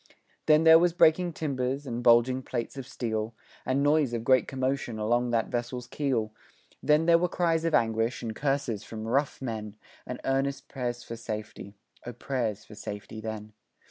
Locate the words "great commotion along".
4.23-5.29